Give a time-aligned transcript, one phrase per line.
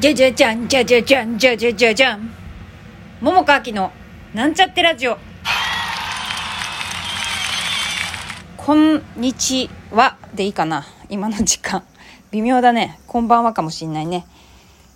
[0.00, 2.28] じゃじゃじゃんじゃじゃじゃんじゃじゃじゃじゃん。
[3.20, 3.92] 桃川きの
[4.34, 5.16] なんちゃってラジオ。
[8.56, 10.84] こんにちはでいいかな。
[11.08, 11.84] 今の時間。
[12.32, 12.98] 微妙だね。
[13.06, 14.26] こんばんはかもしんないね。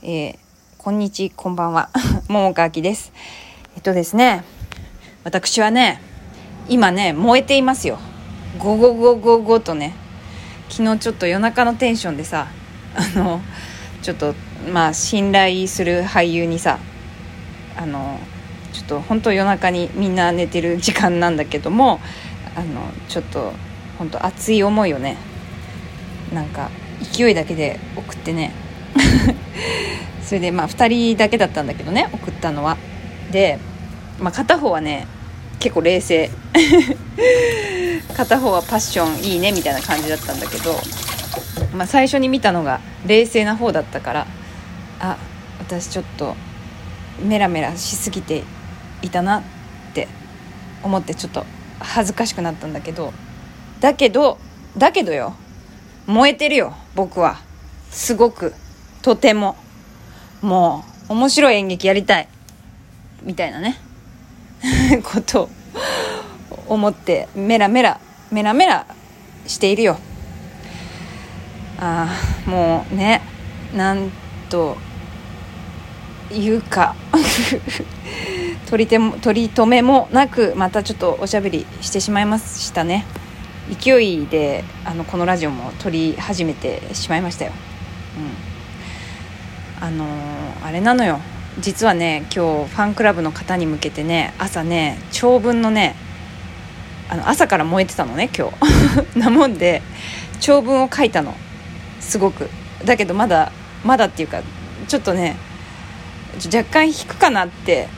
[0.03, 0.39] えー、
[0.79, 1.91] こんにちこんばんは。
[2.29, 3.13] 桃川きです。
[3.77, 4.43] えっとですね。
[5.23, 6.03] 私はね
[6.69, 8.01] 今ね燃えていますよ。
[8.59, 9.95] ゴゴゴゴゴとね。
[10.69, 12.49] 昨日ちょっと夜中のテンションでさ
[12.97, 13.41] あの
[14.03, 14.35] ちょっと
[14.73, 16.79] まあ信頼する俳優にさ
[17.77, 18.19] あの
[18.73, 22.01] ちょっと本当夜中にみんな寝てる時間なんだけども
[22.57, 23.53] あのちょっと
[23.99, 25.17] 本当熱い思いをね
[26.33, 26.71] なんか
[27.15, 28.53] 勢いだけで送ってね。
[30.23, 32.77] それでまあ2人だけだったんだけどね送ったのは。
[33.31, 33.59] で、
[34.21, 35.07] まあ、片方はね
[35.59, 36.31] 結構冷静。
[38.17, 40.75] 片方はパッションいいねみたいな感じだったんだけど、
[41.73, 44.27] まあ、最初に見たのが冷静な方だったから
[45.01, 45.19] あ
[45.59, 46.37] 私ちょっと
[47.21, 48.45] メラメラしすぎて
[49.03, 49.43] いたなっ
[49.95, 50.07] て
[50.85, 51.45] 思ってちょっと
[51.81, 53.13] 恥ずかしくなったんだけど
[53.81, 54.39] だけど
[54.77, 55.35] だけどよ
[56.09, 57.39] 燃えてるよ僕は。
[57.91, 58.55] すごく
[59.03, 59.57] とても。
[60.41, 62.29] もう面白い演劇やりたい。
[63.23, 63.79] みたいなね。
[65.05, 65.49] ことを
[66.67, 68.01] 思ってメラメラ
[68.31, 68.87] メラメラ
[69.47, 69.99] しているよ。
[71.79, 73.21] ああもうね
[73.77, 74.11] なん
[74.49, 74.77] と
[76.33, 76.97] いうか
[78.69, 83.05] 取り手も取り留めもなくまたちょっとおしゃべりしてしまいましたね。
[83.83, 87.53] 勢いであのこのラジオも撮り始めてしまいましたよ、
[89.81, 90.07] うん、あの、
[90.65, 91.21] あれなのよ。
[91.61, 95.97] 実はね今日ファンクラブの方に向けてね朝ね長文のね
[97.11, 98.49] あの朝から燃えてたのね今
[99.13, 99.19] 日。
[99.19, 99.83] なもんで
[100.41, 101.35] 長文を書いたの。
[102.01, 102.49] すごく。
[102.85, 103.53] だけどまだ
[103.85, 104.43] まだっていうか
[104.87, 105.37] ちょっとね
[106.47, 107.89] 若干引くかなって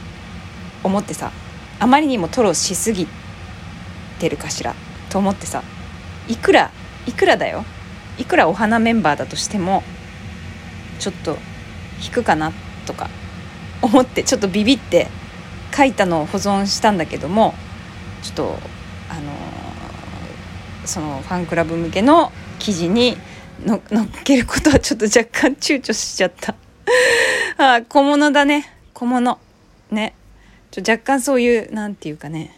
[0.82, 1.32] 思ってさ
[1.78, 3.06] あまりにもトロしすぎ
[4.18, 4.74] てるかしら
[5.10, 5.62] と思ってさ
[6.28, 6.70] いくら
[7.06, 7.64] いくらだよ。
[8.18, 9.82] いくらお花メンバーだとしても
[10.98, 11.38] ちょっと
[12.04, 12.52] 引くかな
[12.84, 13.08] とか
[13.80, 15.08] 思ってちょっとビビって
[15.74, 17.54] 書いたのを保存したんだけども
[18.22, 18.58] ちょっと
[19.08, 23.16] あのー、そのファンクラブ向けの記事に
[23.64, 26.54] の乗っけることはちょっと若干躊躇しちゃった。
[27.58, 28.66] あ小物だね。
[28.94, 29.38] 小物。
[29.90, 30.14] ね。
[30.70, 32.56] ちょ若干そういうなんていうかね。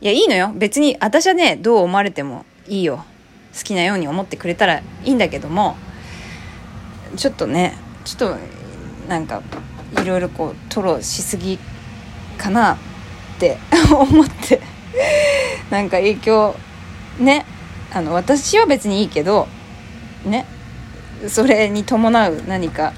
[0.00, 0.52] いやいいのよ。
[0.54, 3.04] 別に私はねどう思われてもいいよ。
[3.56, 5.76] 好きなように思ってくれたらいいんだけども。
[7.16, 7.74] ちょっとね
[8.04, 8.36] ちょっと
[9.08, 9.42] なんか
[10.02, 11.58] いろいろこう吐露しすぎ
[12.36, 12.78] かなっ
[13.38, 13.58] て
[13.90, 14.60] 思って。
[15.70, 16.54] なんか影響
[17.18, 17.46] ね。
[17.92, 19.48] あの私は別にいいけど
[20.24, 20.46] ね。
[21.28, 22.92] それに伴う何か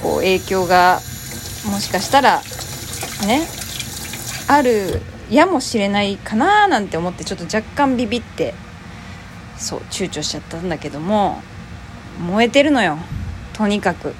[0.00, 1.00] こう影響が
[1.70, 2.40] もしかしたら
[3.26, 3.46] ね。
[4.48, 8.54] あるやもしれないかななんて思ってちょっと若干ビビって
[9.56, 11.42] そう躊躇しちゃったんだけども
[12.20, 12.98] 燃えてるのよ。
[13.54, 14.14] とにかく。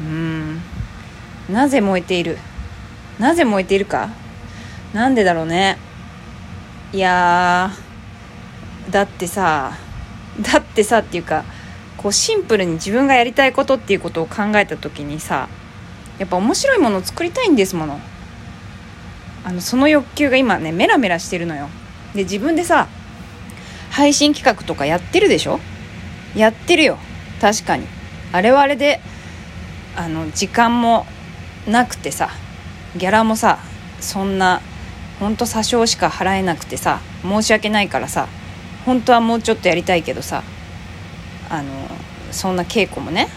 [0.00, 0.60] うん。
[1.48, 2.38] なぜ燃えている？
[3.18, 4.10] なぜ燃えているか？
[4.92, 5.78] なんでだろうね。
[6.92, 7.70] いや
[8.90, 9.72] だってさ
[10.40, 11.44] だってさっていうか
[11.96, 15.48] こうシンプルに自分がやりたいことっていうことを考えた時にさ
[16.18, 18.00] やっぱ面白いものを作りたいんですもの。
[19.44, 21.68] あのその欲求が今ねメラメラしてるのよ。
[22.14, 22.88] で自分でさ
[23.90, 25.60] 配信企画とかやってるでしょ？
[26.34, 26.98] やってるよ。
[27.40, 27.86] 確かに。
[28.32, 29.00] あれはあれで
[29.94, 31.06] あの時間も
[31.66, 32.30] なくてさ
[32.96, 33.58] ギャラもさ
[34.00, 34.60] そんな
[35.20, 38.28] ほんと詐称しか払えなくてさ申し訳ないからさ
[38.86, 40.42] 本当はもうちょっとやりたいけどさ
[41.50, 41.70] あの
[42.30, 43.28] そんな稽古もね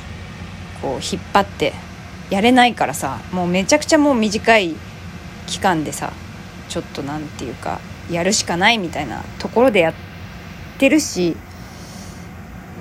[0.81, 1.73] こう引っ張って
[2.29, 4.75] やれないからさもうめちゃくちゃもう短い
[5.47, 6.13] 期間でさ
[6.69, 9.93] ちょっと何て言うかやるしかないみたいなところでやっ
[10.77, 11.35] てるし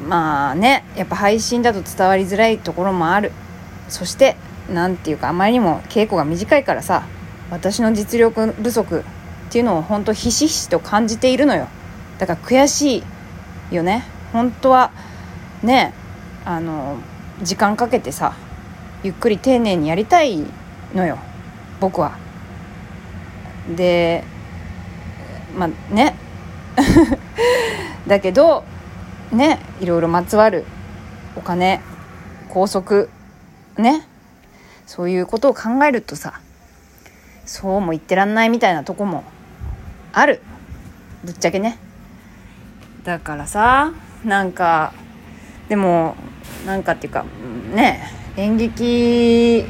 [0.07, 3.33] まあねやっぱ配信だと伝わりづらいところもある。
[3.89, 4.37] そして
[4.71, 7.07] 何て言うかあまりにも稽古が短いからさ
[7.51, 9.03] 私の実力不足っ
[9.51, 11.69] ていうのを本当ひしひしと感じているのよ。
[12.19, 13.03] だから悔し
[13.71, 14.05] いよね。
[14.33, 14.91] 本当は
[15.63, 15.95] ね
[16.45, 16.99] あの
[17.43, 18.35] 時間かけてさ
[19.03, 20.45] ゆっくり丁寧にやりたい
[20.95, 21.19] のよ。
[21.81, 22.19] 僕は。
[23.75, 24.25] で
[25.57, 26.17] まあね。
[28.07, 28.65] だけど
[29.33, 30.65] ねいろいろまつわる。
[31.37, 31.81] お金
[32.49, 33.07] 拘束
[33.77, 34.07] ね。
[34.87, 36.41] そういうことを考えるとさ
[37.45, 39.23] そうも言ってらんないみたいなとこも
[40.13, 40.43] ある。
[41.25, 41.79] ぶっちゃけね。
[43.09, 44.93] だからさなんか
[45.71, 46.15] でも
[46.67, 47.25] なんかっていうか
[47.75, 48.03] ね
[48.37, 49.65] 演劇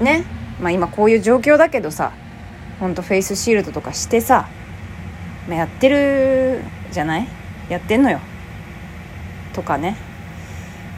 [0.00, 0.24] ね
[0.58, 2.12] まあ今こういう状況だけどさ
[2.80, 4.48] ほんとフェイスシールドとかしてさ、
[5.46, 6.62] まあ、やってる
[6.92, 7.28] じゃない？
[7.68, 8.20] やってんのよ。
[9.52, 9.98] とかね、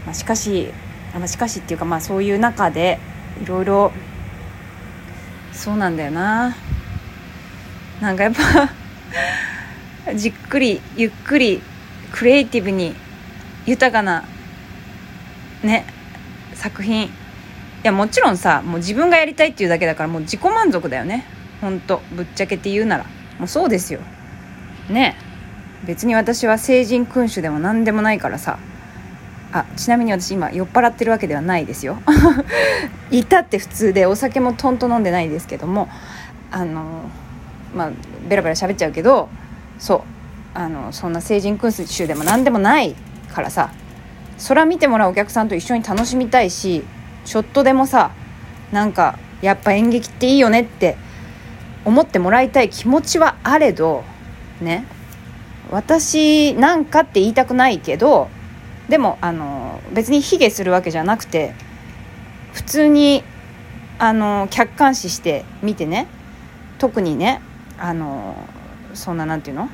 [0.06, 0.69] まあ、しかし、
[1.12, 3.00] まあ、しかしっていうかまあそういう中で
[3.43, 3.90] いろいろ
[5.52, 6.55] そうなんだよな。
[8.00, 8.70] なんかやっぱ
[10.12, 11.62] じっくりゆっくり
[12.12, 12.95] クリエイティブに
[13.65, 14.25] 豊かな
[15.62, 15.87] ね
[16.55, 17.06] 作品。
[17.06, 17.11] い
[17.83, 21.25] やもちろんさもう自分がやりたいっていうだけだからもう自己満足だよね。
[21.61, 22.03] ほんと。
[22.15, 23.05] ぶっちゃけて言うなら。
[23.39, 24.01] もうそうですよ。
[24.91, 25.17] ね。
[25.87, 28.59] 別に私は成人君主でも何でもないからさ。
[29.53, 31.99] あちなみに私今酔っ払ってるわけではないですよ。
[33.11, 35.89] いたって普通でお酒もとんと飲んでないですけども。
[36.50, 37.11] あの
[37.75, 37.91] まあ
[38.29, 39.29] ベラベラ喋っちゃうけど。
[39.85, 40.03] そう。
[40.55, 42.95] あのそんな成人君主でも何でもない
[43.35, 43.73] からさ
[44.39, 46.85] そら見てもらうお客さんと一緒に楽しみたいし
[47.25, 48.13] ちょっとでもさ
[48.73, 50.97] なんかやっぱ演劇っていいよねって
[51.85, 54.05] 思ってもらいたい気持ちはあれど
[54.61, 54.87] ね。
[55.71, 58.29] 私なんかって言いたくないけど
[58.89, 61.55] でもあの別に卑下するわけじゃなくて
[62.53, 63.25] 普通に
[63.99, 66.07] あの客観視して見てね。
[66.79, 67.43] 特にね
[67.79, 68.37] あの
[68.94, 69.69] そんななんていうの？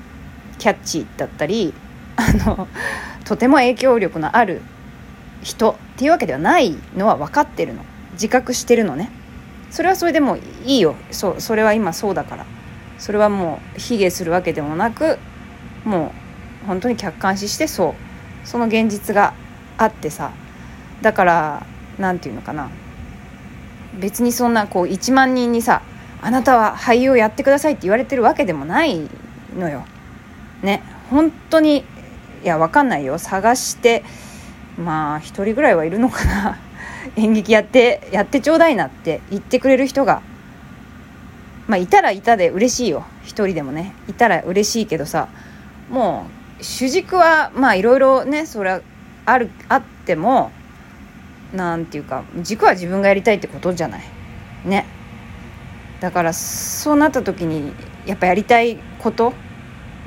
[0.58, 1.72] キャッチだったり
[2.16, 2.68] あの
[3.24, 4.60] とても影響力のある
[5.42, 7.84] 人っていうわけではないのは分かってるの。
[8.12, 9.10] 自覚してるのね。
[9.70, 10.96] それはそれでもいいよ。
[11.10, 12.46] そそれは今そうだから。
[12.98, 15.18] それはもう卑下するわけでもなく
[15.84, 16.12] も
[16.64, 17.94] う本当に客観視してそ
[18.44, 18.46] う。
[18.46, 19.32] その現実が
[19.78, 20.32] あってさ。
[21.00, 21.66] だから
[21.98, 22.68] 何て言うのかな。
[23.98, 25.82] 別にそんなこう1万人にさ
[26.22, 29.08] あなたは俳優をやってくださいって言われてるわけでもない
[29.56, 29.84] のよ。
[30.62, 30.82] ね。
[31.10, 31.84] 本当に
[32.42, 33.18] いや分かんないよ。
[33.18, 34.04] 探して
[34.78, 36.58] まあ1人ぐらいはいるのかな。
[37.16, 40.20] 演劇やってやってちょうだいなって言ってくれる人が
[41.66, 43.04] まあいたらいたで嬉しいよ。
[43.24, 43.94] 1人でもね。
[44.08, 45.28] いたら嬉しいけどさ
[45.90, 46.26] も
[46.60, 48.80] う主軸はまあいろいろねそれは
[49.24, 50.52] あるあっても
[51.54, 54.02] なんていうか軸は自分がやりたいってことじゃない。
[54.64, 54.86] ね。
[56.00, 57.72] だからそうなった時に
[58.06, 59.32] やっぱやりたいこと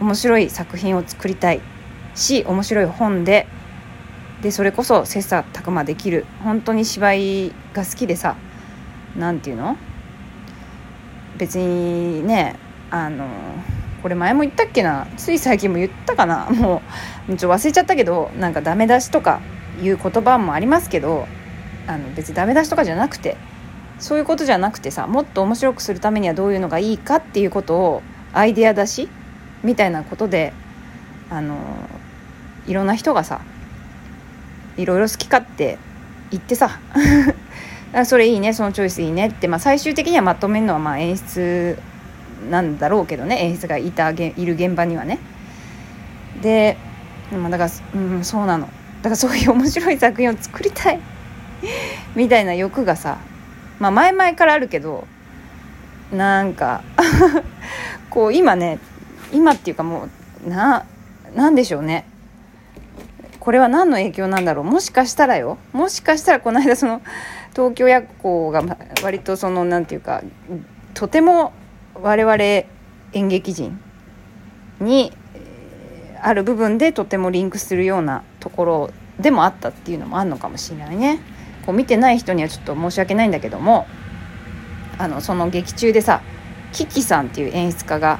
[0.01, 1.61] 面白い作品を作りたい
[2.15, 3.47] し面白い本で
[4.41, 8.35] でそれこそ切磋琢磨できる本当に芝居が好きでさ
[9.15, 9.77] 何て言うの？
[11.37, 12.55] 別にね
[12.91, 13.27] あの
[14.01, 15.07] これ前も言ったっけな？
[15.17, 16.47] つい最近も言ったかな？
[16.51, 16.81] も
[17.29, 19.39] うちょ忘れちゃったけどなんかダメ出しとか
[19.81, 21.27] いう言葉もありますけど
[21.87, 23.37] あの別にダメ出しとかじゃなくて
[24.03, 28.03] そういうことじゃなくてさもっと面白くするためにはどういうのがいいかっていうことを
[28.33, 29.07] アイデア出し
[29.63, 30.51] みたいなことで
[31.29, 31.57] あの
[32.67, 33.39] いろんな人がさ
[34.75, 35.77] いろいろ好き勝手
[36.31, 36.81] 言ってさ
[38.05, 41.79] それいいねそのチョイスいいねって、まあ、最終的にはまとめるのはまあ演出
[42.51, 44.15] なんだろうけどね演出がいたい
[44.45, 45.19] る現場にはね。
[46.41, 46.75] で、
[47.31, 47.71] まあ、だから、
[48.01, 48.67] うん、そうなの。
[49.01, 50.99] だからそういう面白い作品を作りたい
[52.15, 53.17] みたいな欲がさ
[53.83, 55.05] まあ前々からあるけど
[56.13, 56.83] なんか
[58.09, 58.79] こう今ね
[59.33, 60.07] 今っていうかも
[60.45, 60.85] うな
[61.35, 62.05] なんでしょうね。
[63.41, 64.63] これは何の影響なんだろう。
[64.63, 65.57] もしかしたらよ。
[65.73, 67.01] もしかしたらこの間その
[67.53, 68.63] 東京夜行が
[69.03, 70.23] 割とその何て言うか
[70.93, 71.51] とても
[71.95, 72.67] 我々演
[73.27, 73.77] 劇人
[74.79, 75.11] に
[76.21, 81.19] ある部分でとてもリンクするようなところでもあったっていうのもあるのかもしれないね。
[81.65, 83.87] こう見てない人にはちょっと申し訳ないんだけども
[84.97, 86.21] あのその劇中でさ
[86.71, 88.19] キキさんっていう演出家が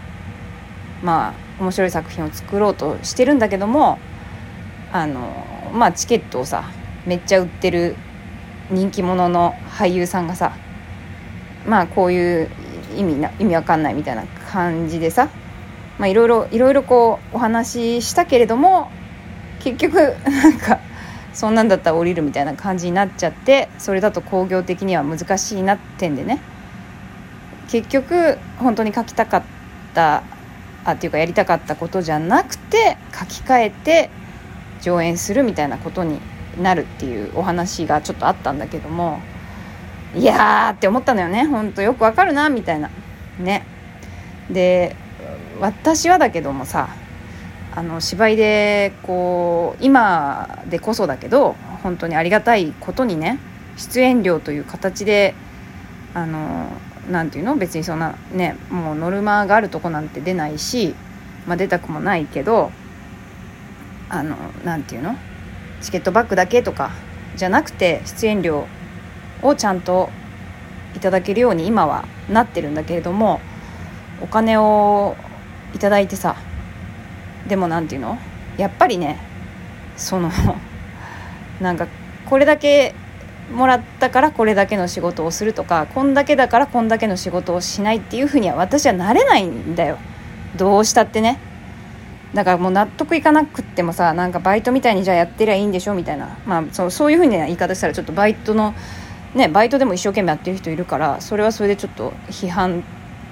[1.03, 3.99] まあ面白い作品を作ろうとしてるんだけども
[4.91, 6.63] あのまあチケットをさ
[7.05, 7.95] めっちゃ売ってる
[8.71, 10.55] 人気者の俳優さんがさ
[11.65, 12.49] まあこういう
[12.95, 15.29] 意味な意味わかんないみたいな感じでさ
[15.97, 18.91] まあいろいろいろいろこうお話ししたけれども
[19.59, 19.95] 結局
[20.25, 20.79] なんか
[21.33, 26.41] そんなんだったら降りるみたいな感じになっちゃってそれだと工業的には難しいなってんでね。
[27.69, 29.43] 結局本当に書きたかっ
[29.95, 30.23] た
[30.85, 34.09] あっていうかやりたかったことじゃなくて書き換えて
[34.81, 36.19] 上演するみたいなことに
[36.61, 39.19] なるっていうお話がちょっとあったんだけども
[40.13, 41.45] いやーって思ったのよね。
[41.45, 42.91] ほんとよくわかるなみたいな。
[43.39, 43.65] ね。
[44.51, 44.95] で
[45.59, 46.89] 私はだけどもさ
[47.75, 53.39] あの芝居でこう今でこそだけど本当にありがたいことにね
[53.77, 55.33] 出演料という形で
[56.13, 56.69] あの
[57.09, 60.93] なていうの別にそんなねもうノルマがあるとこなんて出ないし、
[61.47, 62.71] まあ、出たくもないけど
[64.09, 65.15] あのなていうの
[65.81, 66.91] チケットバックだけとか
[67.35, 68.67] じゃなくて出演料
[69.41, 70.09] をちゃんと
[70.95, 73.41] いただけるように今はなってるんだけれども
[74.21, 75.15] お金を
[75.73, 76.35] いただいてさ
[77.47, 78.17] でも何て言うの？
[78.57, 79.19] やっぱりね
[79.97, 80.31] その
[81.61, 81.87] なんか
[82.25, 82.93] これだけ
[83.53, 89.97] もらったからこれだけの仕事をするとかこんだけだからこんだけの仕事をしないっていうふうには私はなれないんだよ。
[90.55, 91.39] どうしたってね。
[92.33, 95.93] だからもう納得いかなくってもさなんかバイトみたいにじゃあやってりゃいいんでしょ？
[95.93, 96.37] みたいな。
[96.45, 98.73] まあそうそういうふうな言い方したらちょっとバイトの
[99.35, 102.83] ねバイトでも一生懸命やってる人いるからそれはそれでちょっと批判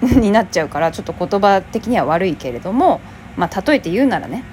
[0.01, 3.01] になっちゃうからちょっと言葉的には悪いけれども
[3.37, 4.43] まあ例えて言うならね。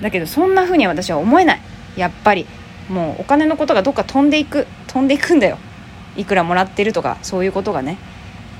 [0.00, 1.60] だけどそんなふうには私は思えない。
[1.96, 2.46] やっぱり。
[2.88, 4.66] もうお金のことがどっか飛んでいく。
[4.86, 5.58] 飛んでいくんだよ。
[6.16, 7.98] いくらもらってるとかそういうことがね。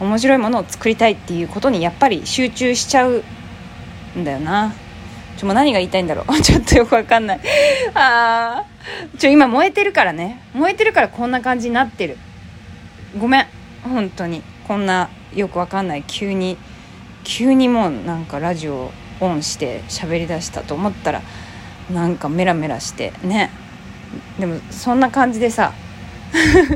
[0.01, 3.25] 面白いものを作りたいっていうことにやっぱり集中しちゃう
[4.19, 4.75] んだよな。
[5.39, 6.35] ちょもう何が言いたいんだろう。
[6.43, 7.41] ちょっとよくわかんない。
[7.95, 9.19] あー。
[9.19, 10.43] ちょ今燃えてるからね。
[10.53, 12.19] 燃えてるからこんな感じになってる。
[13.19, 13.47] ごめん。
[13.83, 14.43] 本当に。
[14.67, 16.05] こんなよくわかんない。
[16.07, 16.59] 急に
[17.29, 21.23] 急にもうなんかラジオオンして喋りだしたと思ったら
[21.91, 23.51] なんかメラメラしてね。
[24.39, 25.73] でもそんな感じでさ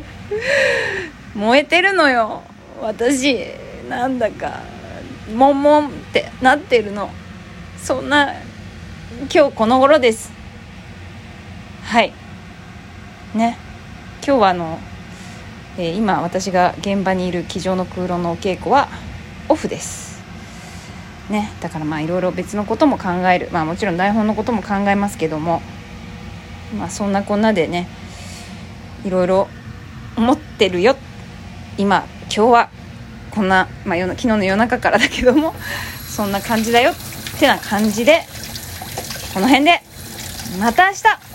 [1.34, 2.42] 燃えてるのよ。
[2.80, 3.46] 私
[3.88, 4.61] なんだか
[5.34, 7.11] もんもんってなってるの。
[7.78, 8.34] そんな
[9.32, 10.32] 今日この頃です。
[11.84, 12.12] はい。
[13.34, 13.56] ね。
[14.25, 14.78] 今日はあの、
[15.78, 18.88] えー、今私が現場にいる机上の空論のお稽古は
[19.49, 20.12] オフです。
[21.32, 25.62] ねだからまあいろいろ別のことも考えるまあもちろん台本のことも考えますけども
[26.78, 27.88] まあそんなこんなでね
[29.04, 29.48] いろいろ
[30.16, 30.94] 思ってるよ。
[31.78, 32.70] 今今日は
[33.30, 35.54] こんな、まあ、昨日の夜中からだけども
[36.06, 38.20] そんな感じだよってな感じで
[39.32, 39.80] この辺で
[40.60, 41.31] また明日。